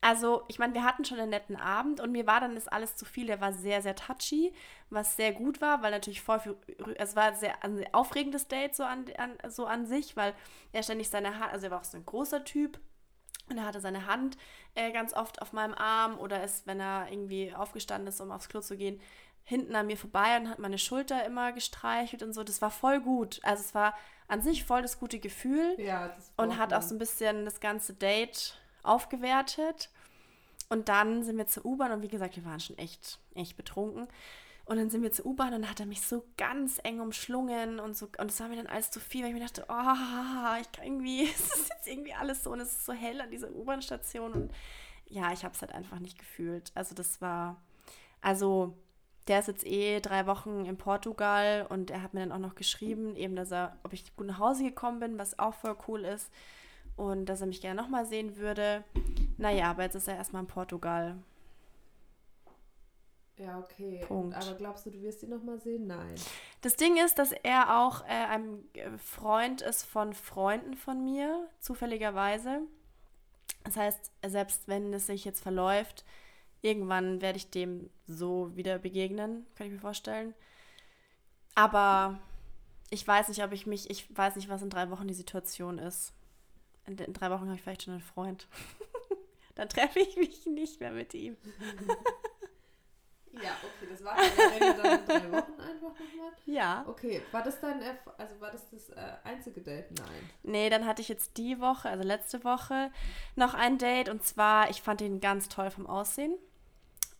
[0.00, 2.96] Also, ich meine, wir hatten schon einen netten Abend und mir war dann das alles
[2.96, 3.26] zu viel.
[3.26, 4.52] Der war sehr, sehr touchy,
[4.90, 6.56] was sehr gut war, weil natürlich voll viel,
[6.96, 10.34] es war sehr, ein sehr aufregendes Date so an, an, so an sich, weil
[10.72, 12.78] er ständig seine Hand, also er war auch so ein großer Typ
[13.48, 14.36] und er hatte seine Hand
[14.74, 18.48] äh, ganz oft auf meinem Arm oder ist, wenn er irgendwie aufgestanden ist, um aufs
[18.48, 19.00] Klo zu gehen,
[19.44, 22.42] hinten an mir vorbei und hat meine Schulter immer gestreichelt und so.
[22.42, 23.38] Das war voll gut.
[23.44, 23.94] Also es war
[24.26, 27.60] an sich voll das gute Gefühl Ja, das und hat auch so ein bisschen das
[27.60, 29.90] ganze Date aufgewertet.
[30.68, 34.08] Und dann sind wir zur U-Bahn und wie gesagt, wir waren schon echt, echt betrunken.
[34.64, 37.78] Und dann sind wir zur U-Bahn und dann hat er mich so ganz eng umschlungen
[37.78, 38.08] und so.
[38.18, 40.84] Und es war mir dann alles zu viel, weil ich mir dachte, oh, ich kann
[40.84, 44.32] irgendwie, es ist jetzt irgendwie alles so und es ist so hell an dieser U-Bahn-Station.
[44.32, 44.52] Und
[45.08, 46.72] ja, ich habe es halt einfach nicht gefühlt.
[46.74, 47.62] Also das war,
[48.20, 48.76] also
[49.28, 52.56] der ist jetzt eh drei Wochen in Portugal und er hat mir dann auch noch
[52.56, 56.04] geschrieben, eben, dass er, ob ich gut nach Hause gekommen bin, was auch voll cool
[56.04, 56.32] ist.
[56.96, 58.84] Und dass er mich gerne nochmal sehen würde.
[59.36, 61.16] Naja, aber jetzt ist er erstmal in Portugal.
[63.38, 64.02] Ja, okay.
[64.06, 64.34] Punkt.
[64.34, 65.86] Aber glaubst du, du wirst ihn nochmal sehen?
[65.86, 66.14] Nein.
[66.62, 71.46] Das Ding ist, dass er auch äh, ein äh, Freund ist von Freunden von mir,
[71.60, 72.62] zufälligerweise.
[73.64, 76.04] Das heißt, selbst wenn es sich jetzt verläuft,
[76.62, 80.34] irgendwann werde ich dem so wieder begegnen, kann ich mir vorstellen.
[81.54, 82.18] Aber
[82.90, 85.78] ich weiß nicht, ob ich mich, ich weiß nicht, was in drei Wochen die Situation
[85.78, 86.12] ist.
[86.86, 88.46] In, in drei Wochen habe ich vielleicht schon einen Freund.
[89.54, 91.36] Dann treffe ich mich nicht mehr mit ihm.
[93.32, 96.32] Ja, okay, das war dann dann in drei Wochen einfach nochmal.
[96.46, 96.84] Ja.
[96.88, 97.82] Okay, war das dein,
[98.18, 99.90] also war das das äh, einzige Date?
[99.98, 100.30] Nein.
[100.42, 102.90] Nee, dann hatte ich jetzt die Woche, also letzte Woche,
[103.34, 104.08] noch ein Date.
[104.08, 106.34] Und zwar, ich fand ihn ganz toll vom Aussehen.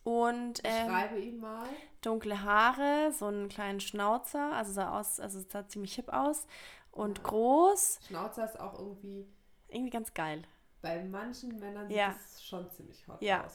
[0.03, 1.67] Und Ich ähm, schreibe ihm mal.
[2.01, 6.47] dunkle Haare, so einen kleinen Schnauzer, also sah aus, also sah ziemlich hip aus.
[6.91, 7.23] Und Ja.
[7.25, 9.27] groß, Schnauzer ist auch irgendwie,
[9.69, 10.43] irgendwie ganz geil.
[10.81, 12.13] bei manchen Männern sieht Ja.
[12.13, 13.43] das schon ziemlich hot Ja.
[13.45, 13.53] aus.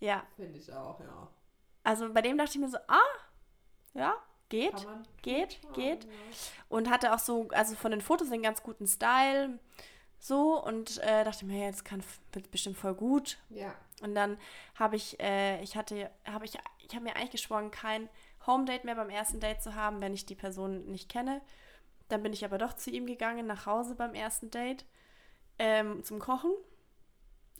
[0.00, 1.28] Ja, Finde ich auch, ja.
[1.84, 2.98] also bei dem dachte ich mir so, ah,
[3.94, 4.14] ja,
[4.48, 4.74] geht,
[5.22, 6.04] geht, schauen, geht.
[6.04, 6.10] ja.
[6.68, 9.58] Und hatte auch so, also von den Fotos einen ganz guten Style,
[10.18, 13.38] so und äh, dachte mir, das kann wird bestimmt voll gut.
[13.50, 13.74] Ja.
[14.02, 14.36] Und dann
[14.74, 18.08] habe ich, äh, ich hatte, habe ich, ich habe mir eigentlich geschworen, kein
[18.46, 21.40] Home Date mehr beim ersten Date zu haben, wenn ich die Person nicht kenne.
[22.08, 24.84] Dann bin ich aber doch zu ihm gegangen, nach Hause beim ersten Date,
[25.58, 26.50] ähm, zum Kochen.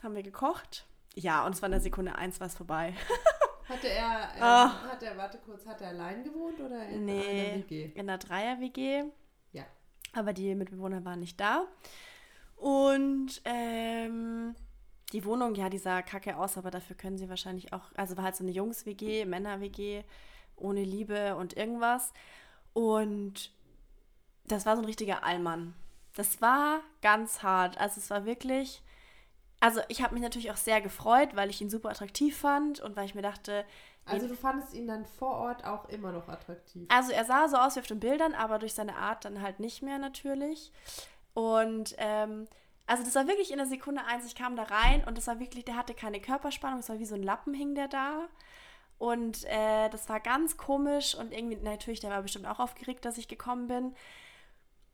[0.02, 0.86] Haben wir gekocht.
[1.14, 2.94] Ja, und es war in der Sekunde eins war es vorbei.
[3.68, 4.82] Hatte er, ähm, Ah.
[4.90, 7.12] hat er, warte kurz, hat er allein gewohnt oder in Nee.
[7.52, 7.84] einer WG?
[7.94, 9.04] In der Dreier-WG.
[9.52, 9.64] Ja.
[10.12, 11.64] Aber die Mitbewohner waren nicht da.
[12.56, 14.54] Und ähm,
[15.14, 18.24] die Wohnung, ja, die sah kacke aus, aber dafür können sie wahrscheinlich auch, also war
[18.24, 20.02] halt so eine Jungs-WG, Männer-WG,
[20.56, 22.12] ohne Liebe und irgendwas.
[22.74, 23.50] Und
[24.46, 25.74] das war so ein richtiger Allmann.
[26.14, 27.78] Das war ganz hart.
[27.78, 28.82] Also es war wirklich,
[29.60, 32.96] also ich habe mich natürlich auch sehr gefreut, weil ich ihn super attraktiv fand und
[32.96, 33.64] weil ich mir dachte,
[34.06, 36.86] Also du fandest ihn dann vor Ort auch immer noch attraktiv.
[36.88, 39.60] also er sah so aus wie auf den Bildern, aber durch seine Art dann halt
[39.60, 40.70] nicht mehr natürlich.
[41.32, 42.46] Und ähm,
[42.86, 45.40] also das war wirklich in der Sekunde eins, ich kam da rein und das war
[45.40, 48.28] wirklich, der hatte keine Körperspannung, es war wie so ein Lappen hing der da.
[48.98, 53.18] Und äh, das war ganz komisch und irgendwie, natürlich, der war bestimmt auch aufgeregt, dass
[53.18, 53.94] ich gekommen bin.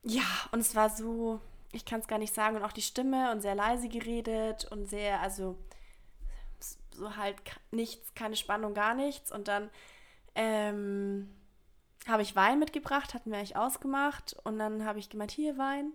[0.02, 1.40] Ja, und es war so,
[1.72, 4.88] ich kann es gar nicht sagen, und auch die Stimme und sehr leise geredet und
[4.88, 5.56] sehr, also
[6.92, 7.36] so halt
[7.70, 9.32] nichts, keine Spannung, gar nichts.
[9.32, 9.70] Und dann
[10.34, 11.28] ähm,
[12.06, 14.36] habe ich Wein mitgebracht, hatten wir eigentlich ausgemacht.
[14.44, 15.92] Und dann habe ich gemeint, hier Wein.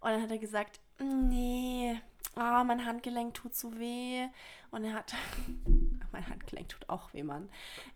[0.00, 2.00] Und dann hat er gesagt, nee,
[2.34, 4.26] ah, mein Handgelenk tut so weh.
[4.70, 5.14] Und er hat,
[6.12, 7.48] mein Handgelenk tut auch weh, Mann.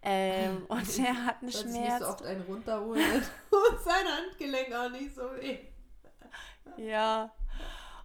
[0.03, 2.01] Ähm, und er hat einen ich nicht Schmerz.
[2.01, 3.03] so oft einen runterholen
[3.51, 5.59] und sein Handgelenk auch nicht so weh.
[6.77, 7.31] Ja.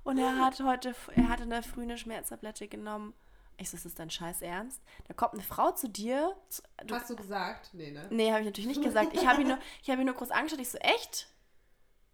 [0.04, 3.14] Und er hat heute, er hat in der Früh eine Schmerztablette genommen.
[3.58, 4.82] Ich so, ist das dein Scheiß Ernst?
[5.08, 6.36] Da kommt eine Frau zu dir.
[6.86, 7.72] Du, Hast du gesagt?
[7.74, 8.06] Nee, ne?
[8.12, 9.14] nee, habe ich natürlich nicht gesagt.
[9.14, 10.60] Ich habe ihn, nur- ich hab ihn nur kurz angeschaut.
[10.60, 11.28] Ich so, echt?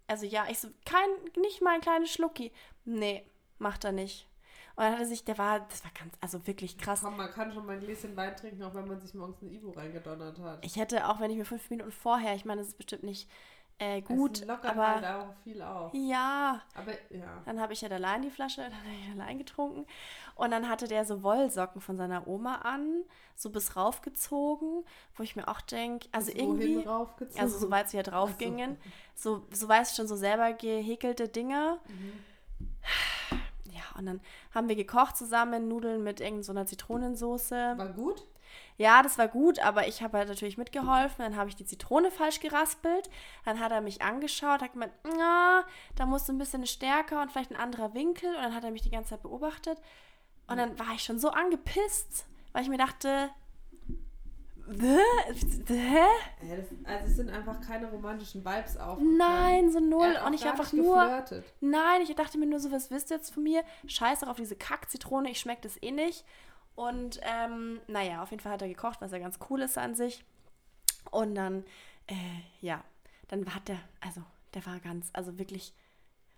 [0.08, 1.08] Also ja, ich so, kein,
[1.42, 2.52] nicht mal ein kleines Schlucki.
[2.86, 3.26] Nee,
[3.60, 4.28] macht er nicht.
[4.76, 7.02] Und dann hat er sich, der war, das war ganz, also wirklich krass.
[7.04, 9.52] Komm, man kann schon mal ein Gläschen Wein trinken, auch wenn man sich morgens ein
[9.52, 10.66] Ivo reingedonnert hat.
[10.66, 13.30] Ich hätte, auch wenn ich mir fünf Minuten vorher, ich meine, das ist bestimmt nicht
[13.80, 15.94] äh, gut, es lockert aber halt auch viel auf.
[15.94, 17.42] ja, Aber ja.
[17.46, 19.86] Dann habe ich ja allein die Flasche, dann habe ich allein getrunken.
[20.36, 23.04] Und dann hatte der so Wollsocken von seiner Oma an,
[23.36, 27.42] so bis raufgezogen, wo ich mir auch denke, also Bis irgendwie, raufgezogen?
[27.42, 28.46] also soweit sie ja drauf Ach so.
[28.46, 28.78] gingen,
[29.16, 31.80] so, so weiß ich schon, so selber gehäkelte Dinger.
[31.88, 32.24] Mhm.
[33.84, 34.22] Ja, und dann
[34.54, 37.74] haben wir gekocht zusammen, Nudeln mit irgendeiner so einer Zitronensoße.
[37.78, 38.26] War gut?
[38.78, 41.18] Ja, das war gut, aber ich habe halt natürlich mitgeholfen.
[41.20, 43.10] Dann habe ich die Zitrone falsch geraspelt.
[43.46, 45.64] Dann hat er mich angeschaut, hat gemeint, na,
[45.96, 48.30] da musst du ein bisschen stärker und vielleicht ein anderer Winkel.
[48.36, 49.80] Und dann hat er mich die ganze Zeit beobachtet.
[50.48, 53.30] Und dann war ich schon so angepisst, weil ich mir dachte,
[54.68, 56.06] hä?
[56.86, 59.00] Also es sind einfach keine romantischen Vibes auf.
[59.02, 60.16] Nein, so Er null.
[60.26, 61.46] Und ich einfach nur, geflirtet.
[61.60, 63.64] Nein, ich dachte mir nur so, was wisst ihr jetzt von mir?
[63.88, 66.26] Scheiß doch auf diese Kack-Zitrone, ich schmecke das eh nicht.
[66.76, 69.96] Und ähm, naja, auf jeden Fall hat er gekocht, was ja ganz cool ist an
[69.96, 70.24] sich.
[71.12, 71.66] Und dann,
[72.08, 72.16] äh,
[72.62, 72.84] ja,
[73.28, 74.22] dann hat der, also
[74.54, 75.74] der war ganz, also wirklich,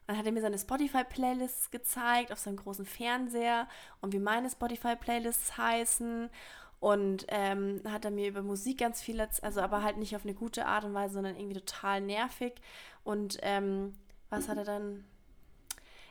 [0.07, 3.67] dann hat er mir seine Spotify-Playlists gezeigt auf seinem großen Fernseher
[4.01, 6.29] und wie meine Spotify-Playlists heißen.
[6.85, 10.35] Und ähm, hat er mir über Musik ganz viel, also aber halt nicht auf eine
[10.35, 12.53] gute Art und Weise, sondern irgendwie total nervig.
[13.03, 13.95] Und ähm,
[14.29, 15.03] was hat er dann?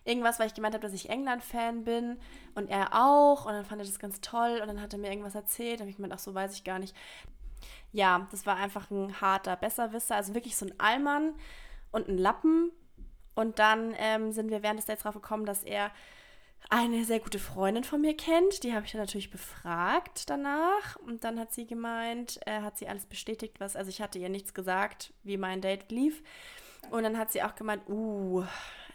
[0.04, 2.18] Irgendwas, weil ich gemeint habe, dass ich England-Fan bin
[2.56, 3.46] und er auch.
[3.46, 5.78] Und dann fand er das ganz toll und dann hat er mir irgendwas erzählt.
[5.78, 6.96] Da habe ich gemeint, ach so, weiß ich gar nicht.
[7.92, 10.16] Ja, das war einfach ein harter Besserwisser.
[10.16, 11.34] Also wirklich so ein Allmann
[11.92, 12.72] und ein Lappen.
[13.36, 15.92] Und dann ähm, sind wir während des Dates drauf gekommen, dass er
[16.70, 18.62] eine sehr gute Freundin von mir kennt.
[18.62, 20.96] Die habe ich dann natürlich befragt danach.
[20.96, 24.28] Und dann hat sie gemeint, äh, hat sie alles bestätigt, was, also ich hatte ihr
[24.28, 26.22] nichts gesagt, wie mein Date lief.
[26.90, 28.44] Und dann hat sie auch gemeint, uh,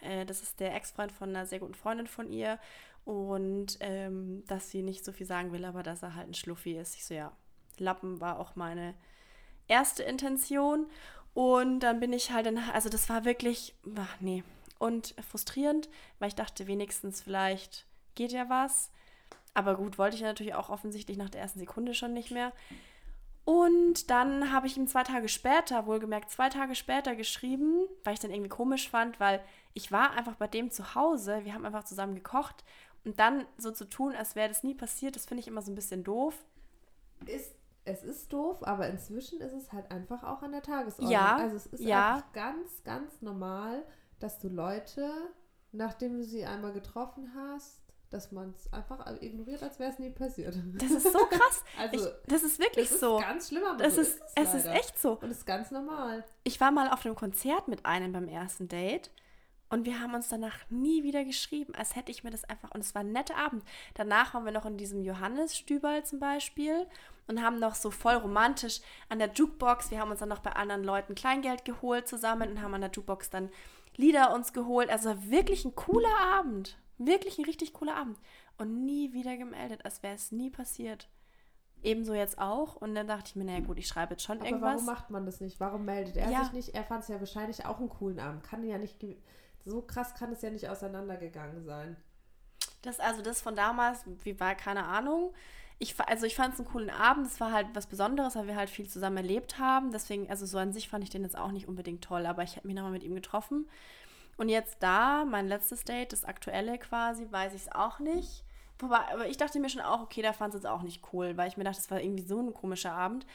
[0.02, 2.58] äh, das ist der Ex-Freund von einer sehr guten Freundin von ihr.
[3.04, 6.76] Und ähm, dass sie nicht so viel sagen will, aber dass er halt ein Schluffi
[6.76, 6.96] ist.
[6.96, 7.32] Ich so, ja,
[7.78, 8.94] Lappen war auch meine
[9.68, 10.86] erste Intention.
[11.32, 14.42] Und dann bin ich halt, in, also das war wirklich, ach nee,
[14.80, 15.88] und frustrierend,
[16.18, 18.90] weil ich dachte, wenigstens vielleicht geht ja was.
[19.54, 22.52] Aber gut, wollte ich ja natürlich auch offensichtlich nach der ersten Sekunde schon nicht mehr.
[23.44, 28.20] Und dann habe ich ihm zwei Tage später, wohlgemerkt zwei Tage später geschrieben, weil ich
[28.20, 29.42] dann irgendwie komisch fand, weil
[29.74, 32.64] ich war einfach bei dem zu Hause, wir haben einfach zusammen gekocht
[33.04, 35.72] und dann so zu tun, als wäre das nie passiert, das finde ich immer so
[35.72, 36.34] ein bisschen doof.
[37.26, 41.10] Ist, es ist doof, aber inzwischen ist es halt einfach auch an der Tagesordnung.
[41.10, 42.14] Ja, Also es ist ja.
[42.14, 43.84] einfach ganz, ganz normal,
[44.20, 45.10] dass du Leute,
[45.72, 47.80] nachdem du sie einmal getroffen hast,
[48.10, 50.56] dass man es einfach ignoriert, als wäre es nie passiert.
[50.74, 51.64] Das ist so krass.
[51.78, 53.18] Also, ich, das ist wirklich das ist so.
[53.18, 55.12] ganz schlimm, aber Das so ist, ist es, es ist echt so.
[55.12, 56.24] Und es ist ganz normal.
[56.44, 59.10] Ich war mal auf einem Konzert mit einem beim ersten Date
[59.70, 62.72] und wir haben uns danach nie wieder geschrieben, als hätte ich mir das einfach.
[62.72, 63.62] Und es war ein netter Abend.
[63.94, 66.88] Danach waren wir noch in diesem Johannes-Stüberl zum Beispiel
[67.28, 69.92] und haben noch so voll romantisch an der Jukebox.
[69.92, 72.90] Wir haben uns dann noch bei anderen Leuten Kleingeld geholt zusammen und haben an der
[72.90, 73.50] Jukebox dann
[73.96, 74.90] Lieder uns geholt.
[74.90, 76.78] Also wirklich ein cooler Abend.
[76.98, 78.18] Wirklich ein richtig cooler Abend.
[78.58, 81.08] Und nie wieder gemeldet, als wäre es nie passiert.
[81.82, 82.76] Ebenso jetzt auch.
[82.76, 84.72] Und dann dachte ich mir, naja gut, ich schreibe jetzt schon Aber irgendwas.
[84.74, 85.60] warum macht man das nicht?
[85.60, 86.44] Warum meldet er Ja.
[86.44, 86.74] sich nicht?
[86.74, 88.42] Er fand es ja wahrscheinlich auch einen coolen Abend.
[88.42, 88.98] Kann ja nicht.
[89.64, 91.96] So krass kann es ja nicht auseinandergegangen sein.
[92.82, 95.32] Das, also das von damals, wie war, keine Ahnung.
[95.82, 97.26] Ich, also ich fand es einen coolen Abend.
[97.26, 99.90] Es war halt was Besonderes, weil wir halt viel zusammen erlebt haben.
[99.92, 102.56] Deswegen, also so an sich fand ich den jetzt auch nicht unbedingt toll, aber ich
[102.56, 103.66] habe mich nochmal mit ihm getroffen.
[104.36, 108.44] Und jetzt da, mein letztes Date, das aktuelle quasi, weiß ich es auch nicht.
[108.78, 111.36] Wobei, aber ich dachte mir schon auch, okay, da fand es jetzt auch nicht cool,
[111.36, 113.26] weil ich mir dachte, das war irgendwie so ein komischer Abend.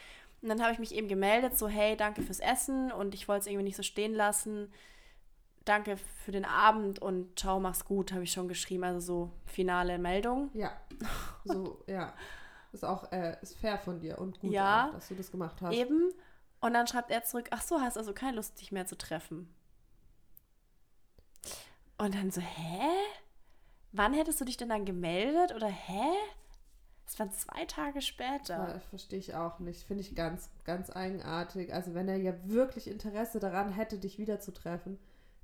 [0.41, 3.41] Und dann habe ich mich eben gemeldet, so, hey, danke fürs Essen und ich wollte
[3.41, 4.71] es irgendwie nicht so stehen lassen.
[5.65, 8.84] Danke für den Abend und ciao, mach's gut, habe ich schon geschrieben.
[8.84, 10.49] Also so finale Meldung.
[10.54, 10.71] Ja.
[11.43, 12.13] So, ja.
[12.71, 14.88] Ist auch äh, ist fair von dir und gut, Ja.
[14.89, 15.73] auch, dass du das gemacht hast.
[15.73, 16.12] Eben.
[16.60, 19.54] Und dann schreibt er zurück, ach so, hast also keine Lust, dich mehr zu treffen.
[21.97, 22.89] Und dann so, hä?
[23.91, 25.56] Wann hättest du dich denn dann gemeldet?
[25.56, 26.12] Oder hä?
[27.08, 28.58] Es waren zwei Tage später.
[28.73, 29.84] Ja, verstehe ich auch nicht.
[29.84, 31.73] Finde ich ganz, ganz eigenartig.
[31.73, 34.99] Also wenn er ja wirklich Interesse daran hätte, dich wiederzutreffen,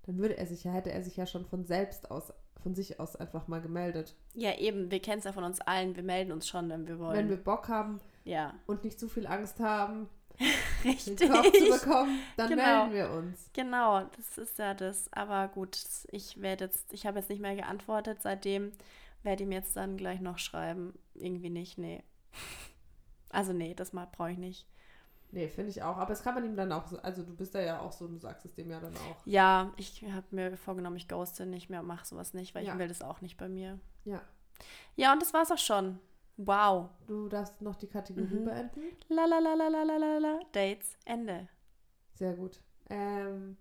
[0.06, 3.00] dann würde er sich ja, hätte er sich ja schon von selbst aus, von sich
[3.00, 4.16] aus einfach mal gemeldet.
[4.34, 7.00] Ja, eben, wir kennen es ja von uns allen, wir melden uns schon, wenn wir
[7.00, 7.18] wollen.
[7.18, 10.08] Wenn wir Bock haben ja, und nicht zu viel Angst haben,
[10.84, 11.30] den richtig.
[11.30, 12.86] Kopf zu bekommen, dann Genau.
[12.88, 13.50] melden wir uns.
[13.54, 15.12] Genau, das ist ja das.
[15.14, 15.78] Aber gut,
[16.12, 18.20] ich werde jetzt, ich habe jetzt nicht mehr geantwortet.
[18.22, 18.72] Seitdem
[19.24, 20.98] werde ich ihm jetzt dann gleich noch schreiben.
[21.14, 22.04] Irgendwie nicht, nee.
[23.30, 24.66] Also nee, das mal brauche ich nicht.
[25.34, 25.98] Nee, finde ich auch.
[25.98, 28.08] Aber das kann man ihm dann auch, so- also du bist da ja auch so,
[28.08, 29.26] du sagst es dem ja dann auch.
[29.26, 32.74] Ja, ich habe mir vorgenommen, ich ghoste nicht mehr, mache sowas nicht, weil Ja.
[32.74, 33.80] ich will das auch nicht bei mir.
[34.04, 34.22] Ja.
[34.96, 36.00] Ja, und das war's auch schon.
[36.38, 36.90] Wow.
[37.08, 38.46] Du darfst noch die Kategorie Mhm.
[38.46, 38.82] beenden.
[39.10, 40.40] La la la la la la la la.
[40.52, 40.98] Dates.
[41.06, 41.48] Ende.
[42.16, 42.60] Sehr gut.
[42.90, 43.58] Ähm,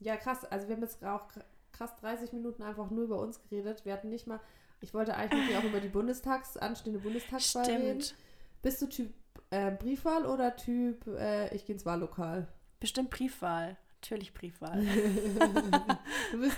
[0.00, 0.44] ja, krass.
[0.46, 3.84] Also wir haben jetzt auch kr- krass 30 Minuten einfach nur über uns geredet.
[3.84, 4.40] Wir hatten nicht mal,
[4.80, 8.00] ich wollte eigentlich auch über die Bundestags, anstehende Bundestagswahl reden.
[8.00, 8.16] Stimmt.
[8.62, 9.12] Bist du Typ
[9.50, 12.48] äh, Briefwahl oder Typ äh, ich gehe ins Wahllokal?
[12.80, 13.76] Bestimmt Briefwahl.
[14.00, 14.80] Natürlich Briefwahl.
[16.38, 16.56] Bist,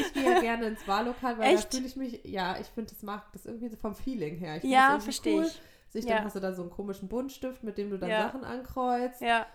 [0.00, 1.72] ich gehe ja gerne ins Wahllokal, weil Echt?
[1.72, 4.56] da fühle ich mich, ja, ich finde, das mag das irgendwie so vom Feeling her.
[4.56, 5.46] Ich ja, verstehe cool.
[5.46, 5.60] ich.
[5.92, 6.16] Sich, Ja.
[6.16, 8.22] Dann hast du da so einen komischen Buntstift, mit dem du dann Ja.
[8.22, 9.20] Sachen ankreuzt.
[9.20, 9.46] Ja.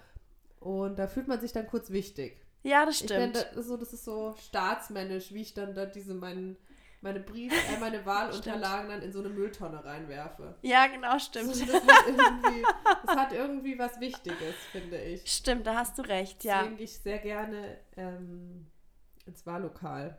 [0.62, 2.38] Und da fühlt man sich dann kurz wichtig.
[2.64, 3.36] Ja, das Ich stimmt.
[3.36, 6.56] finde, das, ist so, das ist so staatsmännisch, wie ich dann da diese meinen
[7.02, 10.56] meine Brief, äh, meine Wahlunterlagen dann in so eine Mülltonne reinwerfe.
[10.62, 11.56] ja, genau, stimmt.
[11.56, 12.64] So, das, irgendwie,
[13.06, 15.30] das hat irgendwie was Wichtiges, finde ich.
[15.30, 16.60] Stimmt, da hast du recht, ja.
[16.60, 18.68] Deswegen gehe ich sehr gerne ähm,
[19.26, 20.18] ins Wahllokal.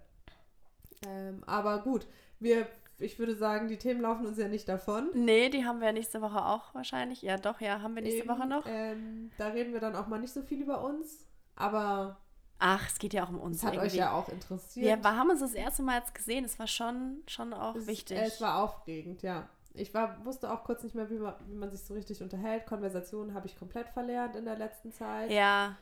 [1.06, 2.06] Ähm, aber gut,
[2.38, 2.66] wir,
[2.98, 5.10] ich würde sagen, die Themen laufen uns ja nicht davon.
[5.14, 7.22] Nee, die haben wir nächste Woche auch wahrscheinlich.
[7.22, 8.64] Ja, doch, ja, haben wir nächste Eben, Woche noch.
[8.66, 11.26] Ähm, da reden wir dann auch mal nicht so viel über uns.
[11.54, 12.21] Aber
[12.64, 13.56] Ach, es geht ja auch um uns.
[13.58, 13.96] es hat euch irgendwie.
[13.98, 14.86] ja auch interessiert.
[14.86, 16.44] Wir wir haben uns das erste Mal jetzt gesehen.
[16.44, 18.16] Es war schon, schon auch Es- wichtig.
[18.16, 19.48] äh, Es war aufregend, ja.
[19.74, 22.66] Ich war, wusste auch kurz nicht mehr, wie man, wie man sich so richtig unterhält.
[22.66, 25.30] Konversationen habe ich komplett verlernt in der letzten Zeit.
[25.30, 25.76] ja,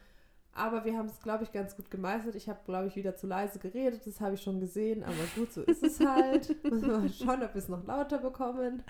[0.55, 2.35] Aber wir haben es, glaube ich, ganz gut gemeistert.
[2.37, 4.07] Ich habe, glaube ich, wieder zu leise geredet.
[4.07, 5.03] Das habe ich schon gesehen.
[5.05, 6.49] Aber gut, so ist es halt.
[6.65, 8.83] Müssen wir mal schauen, ob wir es noch lauter bekommen.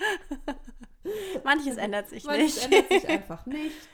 [1.45, 2.73] manches ändert sich Manches nicht.
[2.73, 3.89] ändert sich einfach nicht.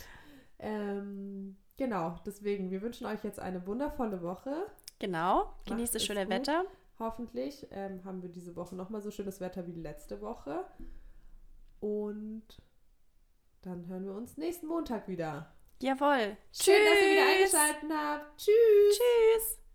[0.59, 4.67] Ähm, genau, deswegen, wir wünschen euch jetzt eine wundervolle Woche.
[4.99, 6.31] genau, genießt das schöne gut.
[6.31, 6.65] Wetter.
[6.99, 10.65] Hoffentlich ähm, haben wir diese Woche nochmal so schönes Wetter wie letzte Woche.
[11.81, 12.47] Und
[13.63, 15.53] dann hören wir uns nächsten Montag wieder.
[15.83, 16.37] Jawohl.
[16.53, 18.39] Schön, dass ihr wieder eingeschaltet habt.
[18.39, 18.99] Tschüss.
[18.99, 19.66] Tschüss.